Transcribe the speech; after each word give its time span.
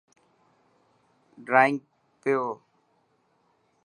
ڊرانگ 1.45 1.77
پيو. 2.21 2.41